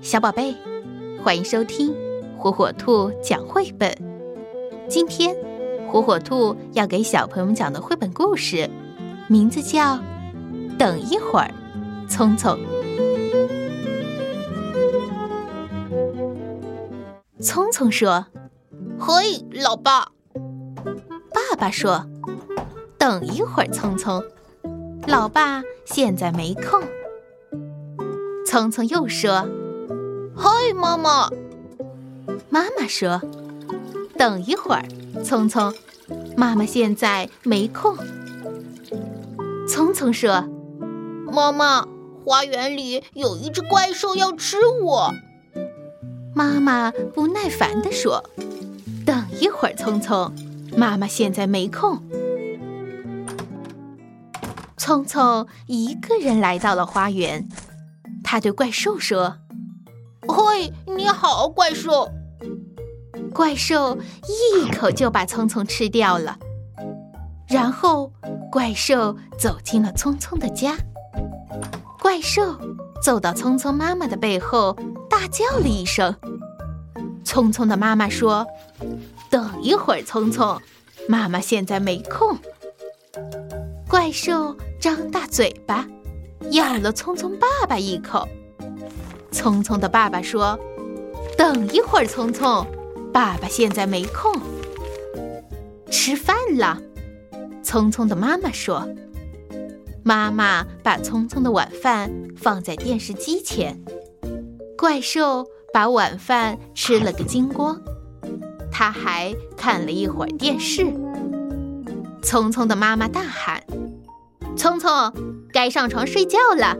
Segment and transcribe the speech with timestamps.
[0.00, 0.54] 小宝贝，
[1.22, 1.94] 欢迎收听
[2.38, 3.94] 火火兔讲绘本。
[4.88, 5.36] 今天，
[5.90, 8.68] 火火兔要给小朋友们讲的绘本故事，
[9.28, 9.94] 名字叫
[10.78, 11.50] 《等一会儿，
[12.08, 12.58] 聪聪》。
[17.40, 18.26] 聪聪说
[18.98, 20.08] ：“嘿，老爸。”
[21.34, 22.06] 爸爸说
[22.96, 24.22] ：“等一会儿，聪聪。”
[25.06, 26.82] 老爸现在没空。
[28.46, 29.46] 聪聪又说
[30.36, 31.30] ：“嗨，妈妈。”
[32.50, 33.20] 妈妈说
[34.16, 34.84] ：“等一会儿，
[35.24, 35.74] 聪聪。”
[36.36, 37.96] 妈妈现在没空。
[39.68, 40.46] 聪聪说
[41.32, 41.86] ：“妈妈，
[42.24, 45.12] 花园里有一只怪兽要吃我。”
[46.34, 48.22] 妈妈不耐烦地说
[49.04, 50.32] ：“等一会儿，聪聪。”
[50.76, 52.02] 妈妈现在没空。
[54.76, 57.48] 聪聪一个人来到了花园，
[58.22, 59.38] 他对怪兽说
[60.28, 62.10] ：“嘿，你好，怪兽！”
[63.32, 66.38] 怪兽一口就把聪聪吃掉了。
[67.48, 68.10] 然后，
[68.50, 70.76] 怪兽走进了聪聪的家。
[72.00, 72.58] 怪兽
[73.02, 74.76] 走到聪聪妈妈的背后，
[75.08, 76.14] 大叫了一声。
[77.24, 78.46] 聪聪的妈妈说
[79.28, 80.60] ：“等一会儿，聪聪，
[81.08, 82.38] 妈妈现在没空。”
[83.88, 85.86] 怪兽张大嘴巴，
[86.52, 88.26] 咬了聪聪爸爸一口。
[89.36, 90.58] 聪聪的爸爸说
[91.36, 92.66] ：“等一会儿，聪聪，
[93.12, 94.34] 爸爸现在没空。”
[95.92, 96.80] 吃饭了，
[97.62, 98.88] 聪聪的妈妈说
[100.02, 103.78] ：“妈妈把聪聪的晚饭放在电视机前。”
[104.78, 107.78] 怪兽把晚饭吃了个精光，
[108.72, 110.86] 他还看了一会儿电视。
[112.22, 113.62] 聪聪的妈妈大喊。
[114.56, 115.12] 聪聪，
[115.52, 116.74] 该上床睡觉了。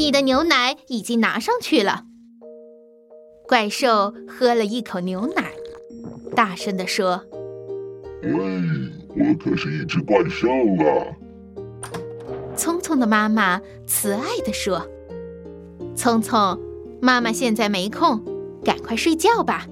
[0.00, 2.04] 你的牛奶已经拿上去了。
[3.46, 5.52] 怪兽喝了一口牛奶，
[6.34, 7.22] 大声地说
[8.24, 11.04] ：“喂，我可是一只怪兽啊！”
[12.56, 14.88] 聪聪的妈妈慈爱地说
[15.94, 16.58] ：“聪聪，
[17.02, 18.24] 妈妈现在没空，
[18.64, 19.66] 赶快睡觉吧。”